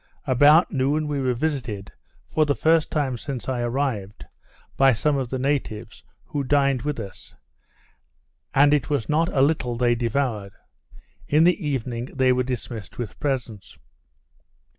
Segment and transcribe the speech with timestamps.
[0.25, 1.91] About noon, we were visited,
[2.27, 4.25] for the first time since I arrived,
[4.75, 7.35] by some of the natives, who dined with us;
[8.51, 10.53] and it was not a little they devoured.
[11.27, 13.77] In the evening they were dismissed with presents.